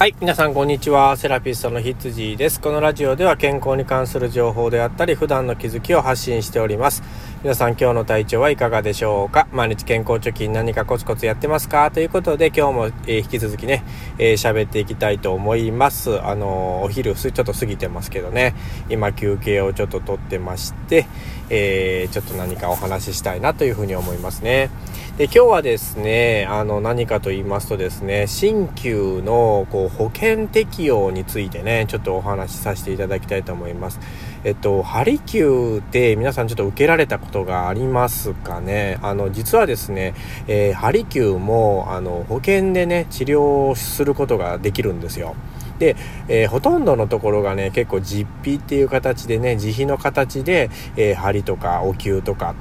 [0.00, 0.14] はい。
[0.18, 1.14] 皆さん、こんにちは。
[1.18, 2.58] セラピストのひつじです。
[2.58, 7.02] このラジオでは健康に関する情報であったり、普段の気づきを発信しております。
[7.42, 9.46] 皆さん、今日の体調はいかがでしょうか？
[9.52, 11.90] 毎日健康貯金何かコツコツやってますか？
[11.90, 13.84] ということで、今日も、え、引き続きね、
[14.16, 16.18] えー、喋っていきたいと思います。
[16.22, 18.54] あのー、お昼、ちょっと過ぎてますけどね、
[18.88, 21.04] 今休憩をちょっととってまして、
[21.50, 24.70] えー、ちょっと何かお話ししたいなというふうに思いますね。
[25.18, 34.00] で、今日はですね、あの、何かと言いますとですね、新旧のこう保険適用についてね、ちょっとお話しさせていただきたいと思います。
[34.44, 40.14] えっと、ハリキューって皆さんちょっと受けられたことがありますかねあの、実はですね、
[40.46, 45.34] えー、ハリキューも、あの、保険でね、治療することができるんですよ。
[45.80, 45.96] で、
[46.28, 52.54] えー、ほとんどのところがね、結構実費っていう形でね、自費の形で、えー、針とかお灸とか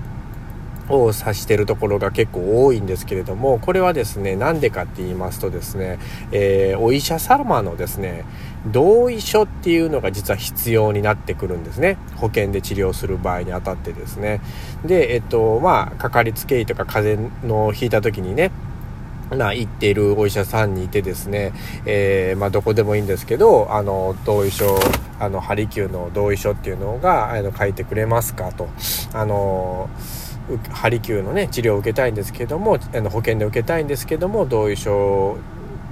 [0.90, 6.00] を指してるところが結構多いんですけれどもこれはですねなんでかって言いますとですね、
[6.32, 8.26] えー、お医者様のですね
[8.66, 11.98] 同意書っていうのが実は必要になってくるんですね。
[12.18, 14.42] 保険で治療する場合にあたってですね。
[14.84, 18.52] でえっとまあかかりつけ医とか風邪のひいた時にね
[19.36, 21.54] な、行っているお医者さんにいてですね、
[21.86, 24.78] えー、まあ、どこでもいいんですけど、あの、同意書、
[25.20, 28.68] あの、ハリキューの同意書っていうのが、あの、書いてくれますかと。
[29.14, 29.90] あの
[30.72, 35.38] ハリキューのね治療を受けたいんですけどもあの保険で受けたいんですけども同意書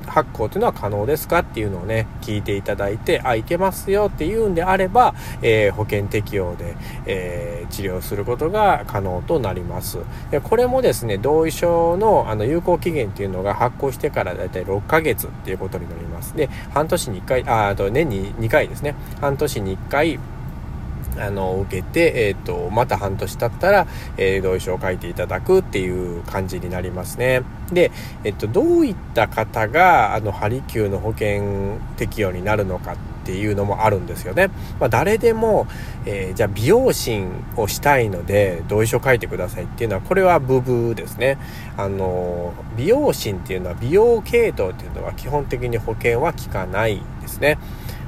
[0.08, 9.99] 発行というのは可能ですかっていうのをね聞いていただいてあいけますよっていうんであれば、えー、保険適用で、えー、治療することが可能となります。
[10.31, 16.36] でこれもですね同意書のあの有効期限っていうのが発行してからだいたい6ヶ月っていうことになります。
[16.36, 18.95] で半年に1回ああと年に2回ですね。
[19.21, 20.19] 半年に1回
[21.19, 23.87] あの、受けて、えっ、ー、と、また半年経ったら、
[24.17, 27.43] えー、同意書を書いていただくっていう感じになりますね。
[27.71, 27.91] で、
[28.23, 34.47] えっ、と、どういった方が、あの、ハリキューの保険適用になるのかっていうのもあるんですよね。
[34.79, 35.67] まあ、誰でも、
[36.05, 41.37] えー、じゃあ美容診をしたいので、同意書書いてくださいっていうのは、これはブブーですね。
[41.75, 47.58] あの、美容診っていうのは、美容系統っていうのは基本的に保険は効かないですね。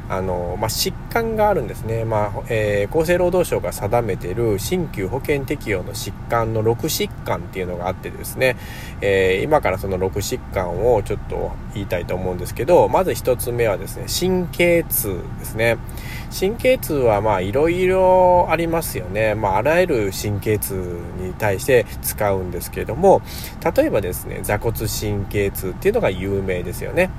[0.09, 2.03] あの、まあ、疾患があるんですね。
[2.03, 8.57] まあ、えー、厚生労働省が定めている新旧保険適用の疾患の6疾患っていうのがあってですね、
[9.01, 15.77] えー、今からその6疾患をちょっと言いたいと思うんですけど、まず1つ目はですね、神経痛ですね。
[16.37, 19.35] 神経痛はまあいろいろありますよね。
[19.35, 20.73] まああらゆる神経痛
[21.19, 23.21] に対して使うんですけれども、
[23.75, 27.11] 例えばですね、座骨神経痛っていうのが有名ですよね。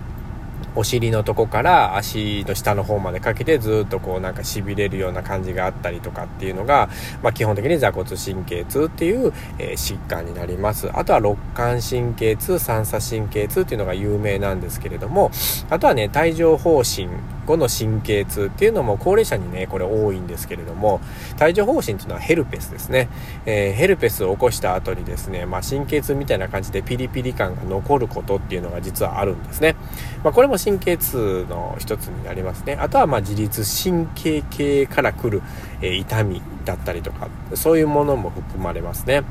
[0.75, 6.88] お尻のとこから足の下の方までかけてずっとこうなんか痺れるような感じがあったりとかっていうのが、
[7.22, 10.88] まあ、基本的に座骨神経痛っていう、えー、疾患になります。
[10.93, 15.31] あとは肋間神経痛、三叉神経痛っていうのが有名なんですけれども、
[15.69, 17.10] あとはね、帯状疱疹
[17.50, 21.00] 後の神経痛っていうのも高齢者にね、これ多いんですけれども、
[21.41, 23.09] 帯状疱疹っていうのはヘルペスですね。
[23.47, 29.77] えー、ヘルペスを起こした後にですね、まあ、神経痛みたいな感じでピリピリ感が残ることっていうのが実はあるんですね。
[30.25, 32.75] まあ、これも神経痛の一つになりますね。
[32.75, 35.43] あとはま自律神経系から来る、
[35.83, 39.22] えー、痛みだったりとか、そういうものも含まれますね。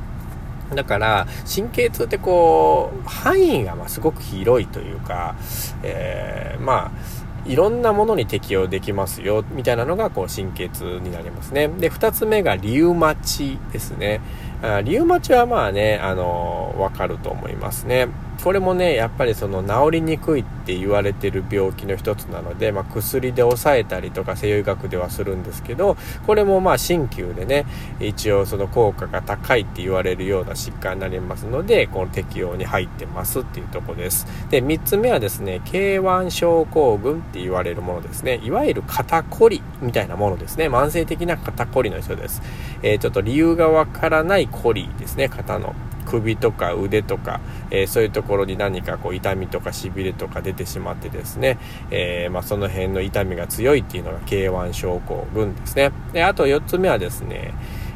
[0.76, 5.36] だから、神経痛ってこう、範囲がますごく広いというか、
[5.82, 11.68] えー、まあ、いろんなものに適用できますよ、みたいなのが、こう、神経痛になりますね。
[11.68, 14.22] で、二つ目がリウマチですね。
[14.62, 18.08] あリウマチはまあね、あの、わかると思いますね。
[18.44, 27.66] これもね、やっぱりその治りにくいって言われてる病気の一つなので、まあ、薬で抑えたりとか西洋医学ではするんですけど、これもまあ鍼灸でね、
[28.00, 34.26] 一応その効果が高いって言われるような疾患になりますので、この適用に入ってますっていうとこです。
[34.50, 38.40] で、三つ目はですね、K1 症候群って言われるものですね。
[38.44, 40.70] いわゆる肩こりみたいなものですね。
[40.70, 42.42] 慢性的な肩こりの人です。
[42.84, 45.76] えー、ちょっと理由がわからないこりですね、肩の。
[46.10, 47.40] 首とか腕とか、
[47.70, 51.60] えー、そういうところに何かこう痛みとかしびれとか出てしまってですね、
[51.92, 55.92] えー、まあ、その辺の痛みが強いっていうのが K1 症候群ですね。
[56.14, 57.54] で、あと4つ目はですね、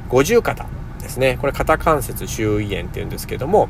[0.10, 0.68] 五十肩
[1.02, 1.38] ですね。
[1.42, 3.68] これ肩関節周囲炎っていうんですけども、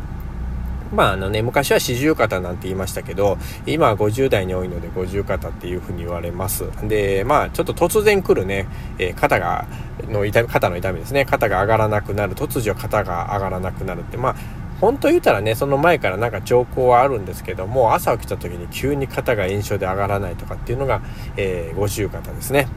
[0.93, 6.65] まああのね、昔は四十肩なんて言いましたけど、今は50代に多いので五十肩っていうふうに言われます。
[6.87, 8.67] で、まあちょっと突然来るね、
[8.99, 9.65] えー、肩が、
[10.07, 11.25] の痛み、肩の痛みですね。
[11.25, 12.35] 肩が上がらなくなる。
[12.35, 14.35] 突如肩が上がらなくなるって、まあ
[14.79, 21.01] 本当言うたらね、その前からなんか兆候はあるんですけども、朝起きた時に急に肩が炎症で上がらないとかっていうのが、
[21.37, 22.67] えー、五十肩ですね。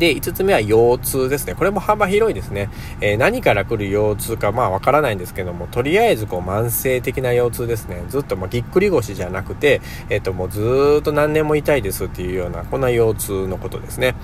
[0.00, 1.54] で、5つ目は腰痛ですね。
[1.54, 2.70] これも幅広いですね。
[3.02, 8.02] えー、何から来る腰痛かまあわからないんですけども、とりあえずこう慢性的な腰痛ですね。
[8.08, 14.14] ずっとまあぎっくり腰じゃなくて、えっ、ー、ともうずっと何年も痛いですっていうような、こんな腰痛のことですね。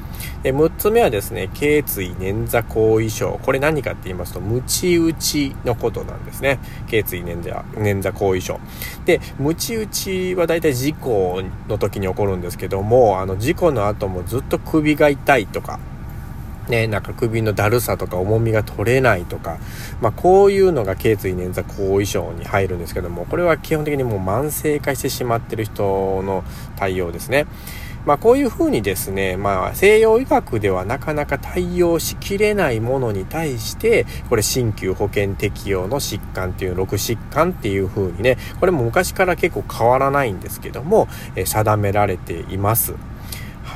[0.43, 3.39] で、6つ目はですね、頸椎捻挫後遺症。
[3.43, 6.59] これ何かって言いますと、ムチ打ちのことなんですね。
[6.87, 8.61] 頸椎捻挫、捻挫後遺症。
[9.05, 15.66] で、ムチ打ちは大体事故の時に起こるんですけども、あの事故の後もずっと首が痛いとか、
[16.69, 19.59] ね、なんか首のだるさとか重みが取れないとか、
[20.01, 26.45] まあ、こういうのが頸椎捻挫後遺症に入るんですけども、これは基本的にもう慢性化してしまってる人の
[26.77, 27.47] 対応ですね。
[28.05, 42.95] まあ、こういうふうにですね、まあ、西洋医学ではなかなか対応しきれないものに対して、これ、新旧保険適用の疾患っていう、6疾患っていうふうにね、これも昔から結構変わらないんですけども、え定められています。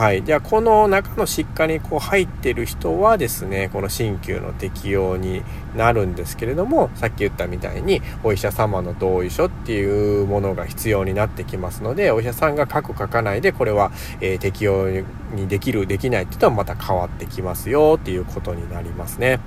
[0.00, 0.22] はい。
[0.22, 5.42] では、この中の疾患にこう入ってる人はですね、この鍼灸の適用に
[5.76, 13.92] なるんですけれども、さっき言ったみたいに、お医者様の同意書っていうものが必要になってきますので、お医者さんが書く書かないで、これは、
[14.22, 19.38] えー、適用にできる、できないっていうのはまた変わってきますよっていうことになりますね。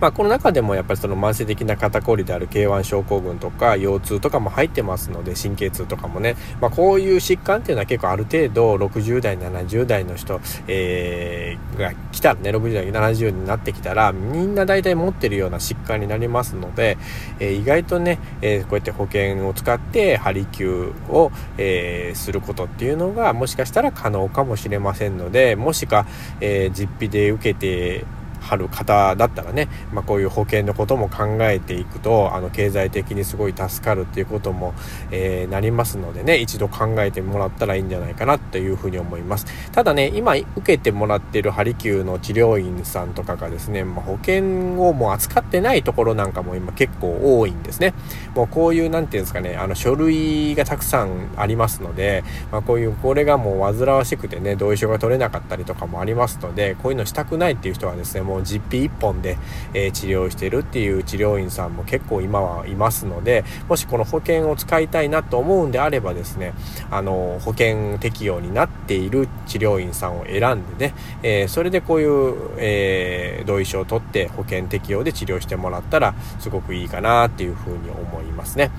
[0.00, 16.98] まあ、この中でもやっぱりその慢性的な肩こりである K1 症候群とか腰痛とかも入ってますので神経痛とかもね、まあ、こういう疾患っていうのは結構ある程度60代70代の人、えー、が来たらね60代70になってきたらみんな大体持ってるような疾患になりますので、
[17.40, 26.06] えー、意外とね、えー、こうやって保険を使ってハリキューを、えすることっていうのがもしかしたら可能かもしれませんのでもしか、
[26.40, 28.04] え実費で受けて
[28.46, 34.74] はる方だったらね、まあ、こういう保険のことも考えていくとあの経済的にすごい助かるっていうことも、
[35.10, 39.46] えー、なりますのでね一度考えてもらったらいいんじゃないかなというふうに思います。
[39.72, 47.94] ただね今受けてもらってるハリキューの治療院さんとかがですね、まあ、保険をもう扱ってないところなんかも今結構多いんですね。
[48.34, 59.38] もうこういう何て言うんですかねあの書類がたくさんありますので、まあ、こういうこれがもう煩わしくてね同意書が取れなかったりとかもありますのでこういうのしたくないっていう人はですねもうう実費1本で、
[59.74, 66.54] え、治療してるっていう治療院さんも結構今はいますのでもしこの保険を使いたいなと思うんであればですね
[66.90, 78.70] あの保険適用になっている治療院さんを選んでね、え、それでこういう、え、同意書を取って保険適用で治療してもらったらすごくいいかなっていうふうに思いますね。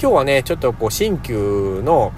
[0.00, 2.12] 今日はね、ちょっとこう、新旧の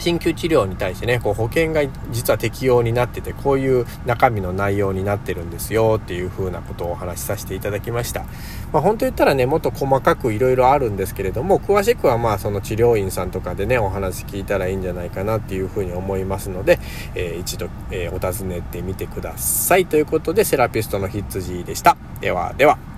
[0.00, 8.24] 鍼灸治療に対してね、こう保険が実は適用になってて、こういう中身の内容になってるんですよっていう風なことをお話しさせていただきました。
[8.72, 16.78] まあ本当言ったらね、もっと細かくいろいろあるんですけれども、詳しくはまあその治療院さんとかでね、お話聞いたらいいんじゃないかなっていう風に思いますので、
[17.14, 19.86] えー、一度、えー、お尋ねてみてください。
[19.86, 21.96] ということで、セラピストのヒッツジーでした。
[22.20, 22.95] ではでは。